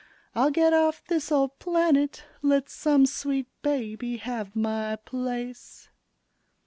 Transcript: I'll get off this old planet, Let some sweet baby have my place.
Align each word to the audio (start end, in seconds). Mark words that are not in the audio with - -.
I'll 0.33 0.49
get 0.49 0.73
off 0.73 1.03
this 1.05 1.31
old 1.31 1.59
planet, 1.59 2.23
Let 2.41 2.69
some 2.71 3.05
sweet 3.05 3.45
baby 3.61 4.17
have 4.17 4.55
my 4.55 4.95
place. 4.95 5.89